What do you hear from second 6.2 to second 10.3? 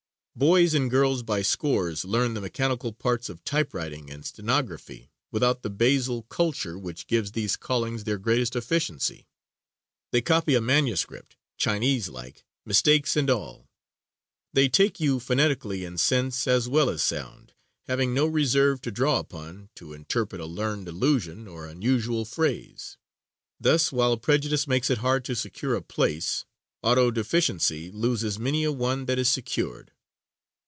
culture which gives these callings their greatest efficiency. They